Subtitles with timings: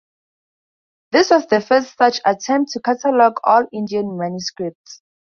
[1.11, 5.03] This was the first such attempt to catalogue all Indian manuscripts.